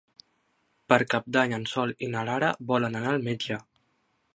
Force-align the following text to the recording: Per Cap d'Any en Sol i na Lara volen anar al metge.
Per 0.93 0.97
Cap 1.11 1.29
d'Any 1.37 1.55
en 1.59 1.67
Sol 1.75 1.95
i 2.07 2.09
na 2.15 2.27
Lara 2.31 2.53
volen 2.75 3.03
anar 3.03 3.17
al 3.17 3.27
metge. 3.33 3.65